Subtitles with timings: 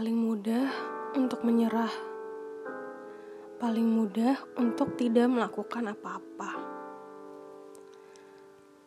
[0.00, 0.68] Paling mudah
[1.12, 1.92] untuk menyerah,
[3.60, 6.56] paling mudah untuk tidak melakukan apa-apa.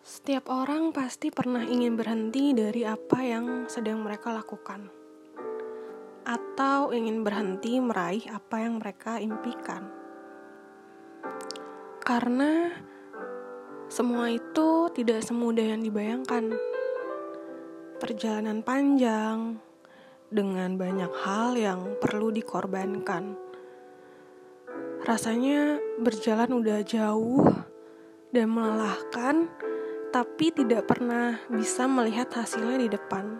[0.02, 4.89] Setiap orang pasti pernah ingin berhenti dari apa yang sedang mereka lakukan,
[6.25, 9.93] atau ingin berhenti meraih apa yang mereka impikan,
[12.02, 12.74] karena
[13.86, 16.57] semua itu tidak semudah yang dibayangkan.
[18.02, 19.61] Perjalanan panjang
[20.33, 23.37] dengan banyak hal yang perlu dikorbankan.
[25.05, 27.46] Rasanya berjalan udah jauh
[28.33, 29.46] dan melelahkan,
[30.10, 33.38] tapi tidak pernah bisa melihat hasilnya di depan.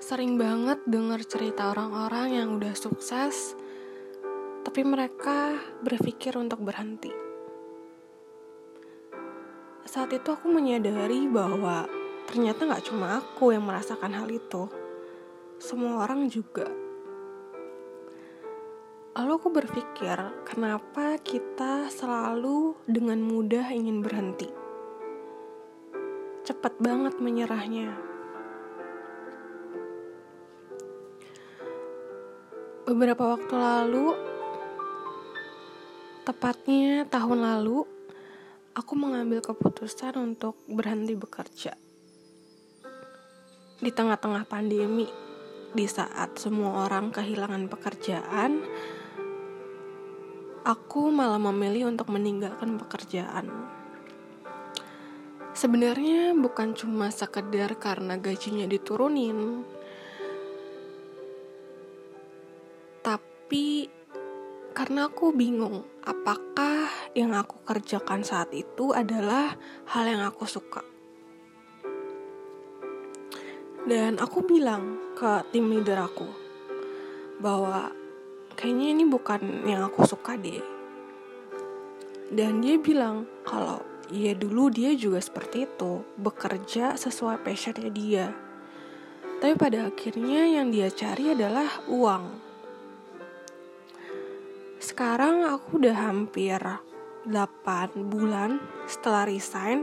[0.00, 3.52] Sering banget dengar cerita orang-orang yang udah sukses,
[4.64, 7.12] tapi mereka berpikir untuk berhenti.
[9.84, 11.84] Saat itu aku menyadari bahwa
[12.28, 14.87] ternyata gak cuma aku yang merasakan hal itu
[15.58, 16.70] semua orang juga.
[19.18, 20.14] Lalu aku berpikir,
[20.46, 24.46] kenapa kita selalu dengan mudah ingin berhenti?
[26.46, 27.98] Cepat banget menyerahnya.
[32.86, 34.14] Beberapa waktu lalu,
[36.22, 37.82] tepatnya tahun lalu,
[38.78, 41.74] aku mengambil keputusan untuk berhenti bekerja.
[43.82, 45.27] Di tengah-tengah pandemi,
[45.76, 48.64] di saat semua orang kehilangan pekerjaan,
[50.64, 53.48] aku malah memilih untuk meninggalkan pekerjaan.
[55.52, 59.66] Sebenarnya bukan cuma sekedar karena gajinya diturunin,
[63.02, 63.90] tapi
[64.76, 66.86] karena aku bingung apakah
[67.18, 69.58] yang aku kerjakan saat itu adalah
[69.90, 70.86] hal yang aku suka.
[73.88, 76.30] Dan aku bilang ke tim leader aku
[77.42, 77.90] bahwa
[78.54, 80.62] kayaknya ini bukan yang aku suka deh.
[82.30, 83.82] Dan dia bilang kalau
[84.14, 88.26] ya dulu dia juga seperti itu, bekerja sesuai passionnya dia.
[89.42, 92.24] Tapi pada akhirnya yang dia cari adalah uang.
[94.78, 96.62] Sekarang aku udah hampir
[97.26, 99.82] 8 bulan setelah resign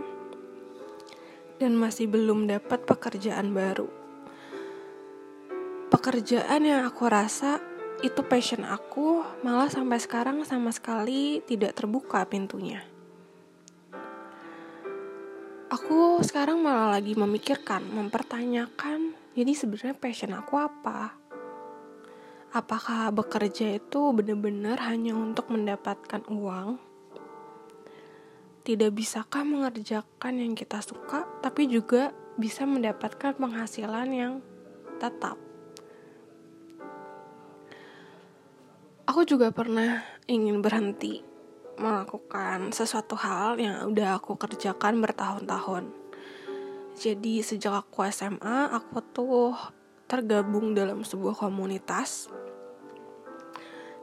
[1.60, 4.05] dan masih belum dapat pekerjaan baru.
[5.96, 7.64] Pekerjaan yang aku rasa
[8.04, 12.84] itu passion aku, malah sampai sekarang sama sekali tidak terbuka pintunya.
[15.72, 21.16] Aku sekarang malah lagi memikirkan, mempertanyakan, jadi sebenarnya passion aku apa?
[22.52, 26.76] Apakah bekerja itu benar-benar hanya untuk mendapatkan uang?
[28.68, 34.34] Tidak bisakah mengerjakan yang kita suka, tapi juga bisa mendapatkan penghasilan yang
[35.00, 35.55] tetap?
[39.16, 41.24] Aku juga pernah ingin berhenti
[41.80, 45.88] melakukan sesuatu hal yang udah aku kerjakan bertahun-tahun.
[47.00, 49.56] Jadi sejak aku SMA, aku tuh
[50.12, 52.28] tergabung dalam sebuah komunitas.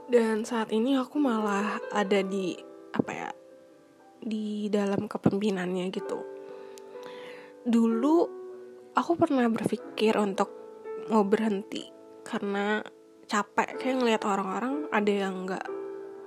[0.08, 2.56] Dan saat ini aku malah ada di
[2.96, 3.30] apa ya?
[4.16, 6.24] di dalam kepemimpinannya gitu.
[7.68, 8.16] Dulu
[8.96, 10.48] aku pernah berpikir untuk
[11.12, 11.84] mau berhenti
[12.24, 12.80] karena
[13.32, 15.64] capek kayak ngeliat orang-orang ada yang nggak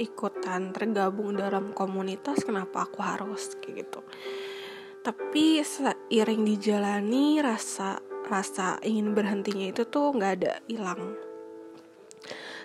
[0.02, 4.02] ikutan tergabung dalam komunitas kenapa aku harus kayak gitu.
[5.06, 11.14] Tapi seiring dijalani rasa rasa ingin berhentinya itu tuh nggak ada hilang.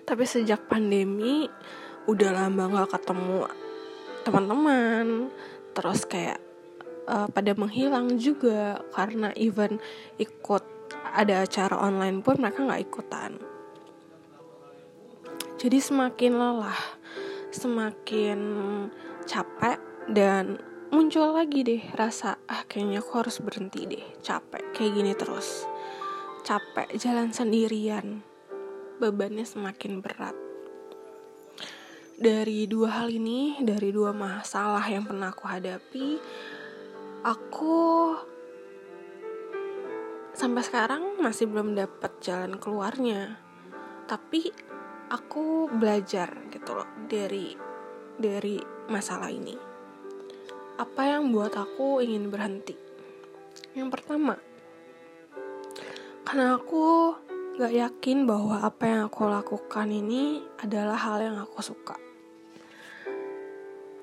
[0.09, 1.45] Tapi sejak pandemi
[2.09, 3.45] udah lama nggak ketemu
[4.25, 5.28] teman-teman.
[5.77, 6.41] Terus kayak
[7.12, 9.77] uh, pada menghilang juga karena even
[10.17, 10.65] ikut
[11.12, 13.37] ada acara online pun mereka nggak ikutan
[15.60, 16.81] jadi semakin lelah
[17.53, 18.41] semakin
[19.28, 19.77] capek
[20.09, 20.57] dan
[20.89, 25.68] muncul lagi deh rasa ah kayaknya aku harus berhenti deh capek kayak gini terus
[26.48, 28.24] capek jalan sendirian
[28.97, 30.33] bebannya semakin berat
[32.21, 36.21] dari dua hal ini, dari dua masalah yang pernah aku hadapi,
[37.24, 38.12] aku
[40.36, 43.41] sampai sekarang masih belum dapat jalan keluarnya.
[44.10, 44.51] Tapi
[45.15, 47.54] aku belajar gitu loh dari
[48.18, 48.59] dari
[48.91, 49.54] masalah ini.
[50.83, 52.74] Apa yang buat aku ingin berhenti?
[53.78, 54.34] Yang pertama,
[56.27, 57.15] karena aku
[57.54, 62.10] gak yakin bahwa apa yang aku lakukan ini adalah hal yang aku suka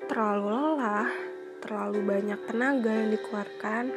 [0.07, 1.11] terlalu lelah,
[1.59, 3.91] terlalu banyak tenaga yang dikeluarkan,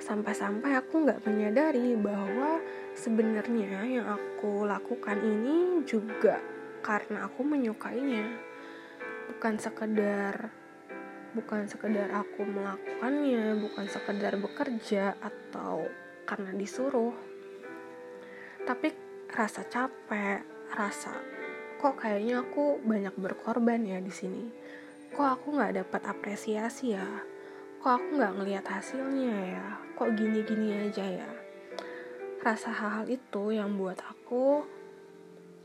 [0.00, 2.58] sampai-sampai aku nggak menyadari bahwa
[2.92, 6.38] sebenarnya yang aku lakukan ini juga
[6.84, 8.26] karena aku menyukainya.
[9.32, 10.52] Bukan sekedar
[11.32, 15.88] bukan sekedar aku melakukannya bukan sekedar bekerja atau
[16.28, 17.16] karena disuruh.
[18.68, 18.92] Tapi
[19.32, 20.44] rasa capek
[20.76, 21.12] rasa
[21.82, 24.44] kok kayaknya aku banyak berkorban ya di sini?
[25.12, 27.08] Kok aku nggak dapat apresiasi ya?
[27.82, 29.66] Kok aku nggak ngelihat hasilnya ya?
[29.98, 31.41] Kok gini-gini aja ya
[32.42, 34.66] rasa hal-hal itu yang buat aku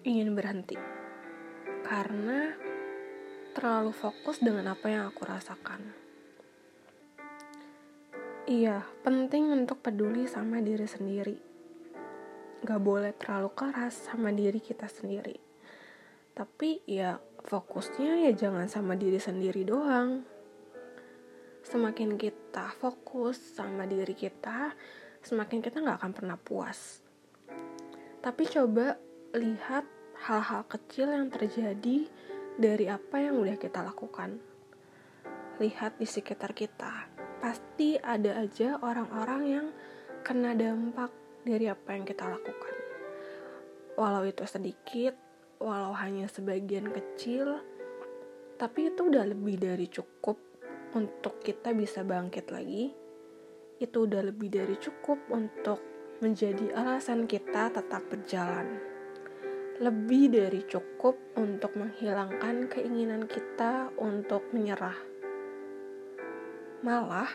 [0.06, 0.78] ingin berhenti
[1.82, 2.54] karena
[3.58, 5.90] terlalu fokus dengan apa yang aku rasakan.
[8.46, 11.38] Iya, penting untuk peduli sama diri sendiri.
[12.62, 15.36] Gak boleh terlalu keras sama diri kita sendiri.
[16.38, 20.22] Tapi ya fokusnya ya jangan sama diri sendiri doang.
[21.66, 24.78] Semakin kita fokus sama diri kita,
[25.28, 27.04] semakin kita gak akan pernah puas.
[28.24, 28.96] Tapi coba
[29.36, 29.84] lihat
[30.24, 32.08] hal-hal kecil yang terjadi
[32.56, 34.40] dari apa yang udah kita lakukan.
[35.60, 37.12] Lihat di sekitar kita,
[37.44, 39.68] pasti ada aja orang-orang yang
[40.26, 41.12] kena dampak
[41.46, 42.76] dari apa yang kita lakukan.
[43.98, 45.14] Walau itu sedikit,
[45.62, 47.62] walau hanya sebagian kecil,
[48.58, 50.38] tapi itu udah lebih dari cukup
[50.98, 53.07] untuk kita bisa bangkit lagi.
[53.78, 55.80] Itu udah lebih dari cukup untuk
[56.22, 58.98] menjadi alasan kita tetap berjalan
[59.78, 64.98] lebih dari cukup untuk menghilangkan keinginan kita untuk menyerah.
[66.82, 67.30] Malah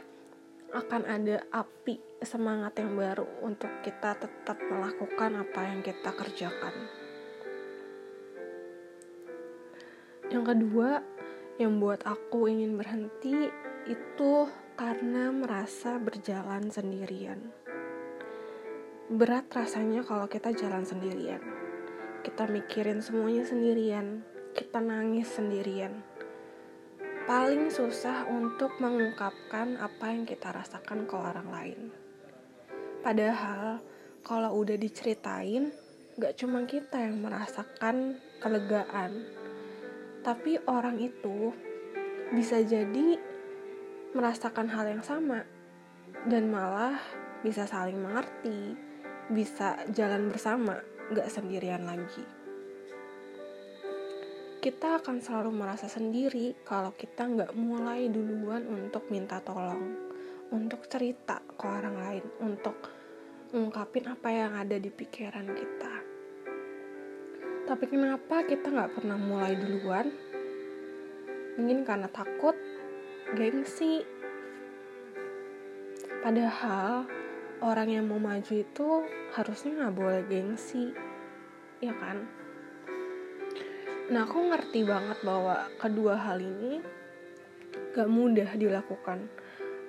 [0.74, 6.74] akan ada api semangat yang baru untuk kita tetap melakukan apa yang kita kerjakan.
[10.34, 10.90] Yang kedua,
[11.62, 13.54] yang buat aku ingin berhenti
[13.86, 14.32] itu
[14.82, 17.38] karena merasa berjalan sendirian.
[19.06, 21.38] Berat rasanya kalau kita jalan sendirian
[22.22, 24.22] kita mikirin semuanya sendirian,
[24.54, 26.06] kita nangis sendirian.
[27.26, 31.80] Paling susah untuk mengungkapkan apa yang kita rasakan ke orang lain.
[33.02, 33.82] Padahal,
[34.22, 35.74] kalau udah diceritain,
[36.14, 39.26] gak cuma kita yang merasakan kelegaan,
[40.22, 41.50] tapi orang itu
[42.30, 43.18] bisa jadi
[44.12, 45.40] merasakan hal yang sama
[46.28, 47.00] dan malah
[47.40, 48.76] bisa saling mengerti,
[49.32, 50.76] bisa jalan bersama
[51.10, 52.24] gak sendirian lagi.
[54.62, 59.90] Kita akan selalu merasa sendiri kalau kita nggak mulai duluan untuk minta tolong,
[60.54, 62.78] untuk cerita ke orang lain, untuk
[63.50, 65.94] ngungkapin apa yang ada di pikiran kita.
[67.66, 70.06] Tapi kenapa kita nggak pernah mulai duluan?
[71.58, 72.54] Mungkin karena takut,
[73.34, 74.04] gengsi.
[76.22, 77.08] Padahal
[77.62, 79.06] orang yang mau maju itu
[79.38, 80.90] harusnya nggak boleh gengsi
[81.78, 82.26] ya kan
[84.10, 86.82] nah aku ngerti banget bahwa kedua hal ini
[87.94, 89.30] gak mudah dilakukan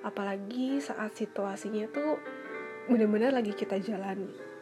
[0.06, 2.16] apalagi saat situasinya tuh
[2.86, 4.54] benar-benar lagi kita jalani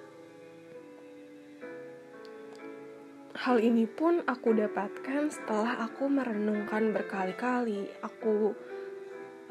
[3.43, 7.91] Hal ini pun aku dapatkan setelah aku merenungkan berkali-kali.
[7.99, 8.55] Aku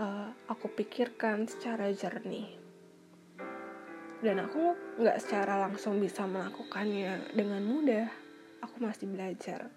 [0.02, 2.58] uh, aku pikirkan secara jernih.
[4.22, 8.10] Dan aku nggak secara langsung bisa melakukannya dengan mudah.
[8.62, 9.70] Aku masih belajar.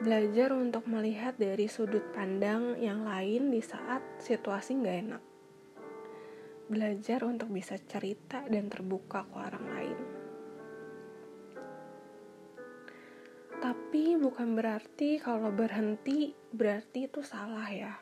[0.00, 5.22] Belajar untuk melihat dari sudut pandang yang lain di saat situasi nggak enak.
[6.68, 9.98] Belajar untuk bisa cerita dan terbuka ke orang lain.
[13.60, 17.92] Tapi bukan berarti kalau berhenti berarti itu salah ya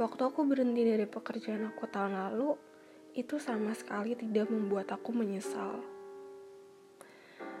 [0.00, 2.56] waktu aku berhenti dari pekerjaan aku tahun lalu
[3.12, 5.84] itu sama sekali tidak membuat aku menyesal.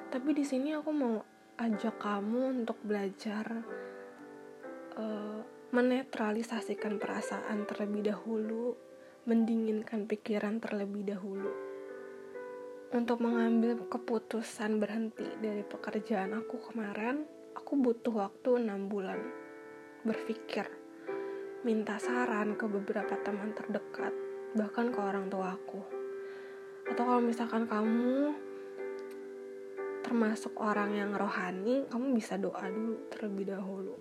[0.08, 1.20] Tapi di sini aku mau
[1.60, 3.64] ajak kamu untuk belajar
[4.96, 5.40] uh,
[5.72, 8.76] menetralisasikan perasaan terlebih dahulu,
[9.24, 11.52] mendinginkan pikiran terlebih dahulu.
[12.92, 17.24] Untuk mengambil keputusan berhenti dari pekerjaan aku kemarin,
[17.56, 19.16] aku butuh waktu 6 bulan
[20.04, 20.68] berpikir,
[21.62, 24.10] minta saran ke beberapa teman terdekat,
[24.58, 25.78] bahkan ke orang tua aku.
[26.90, 28.34] Atau kalau misalkan kamu
[30.02, 33.94] termasuk orang yang rohani kamu bisa doa dulu terlebih dahulu.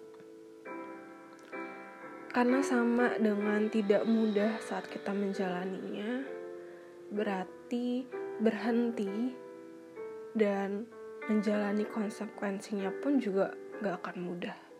[2.33, 6.25] Karena sama dengan tidak mudah saat kita menjalaninya
[7.13, 8.07] berarti
[8.41, 9.35] berhenti
[10.33, 10.89] dan
[11.29, 13.53] menjalani konsekuensinya pun juga
[13.83, 14.70] gak akan mudah